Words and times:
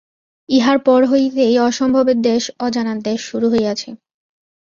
ইহার 0.49 0.77
পর 0.79 1.01
হইতেই 1.05 1.55
অসম্ভবের 1.59 2.17
দেশ, 2.21 2.43
অজানার 2.59 2.99
দেশ 3.01 3.19
শুরু 3.29 3.47
হইয়াছে। 3.49 3.89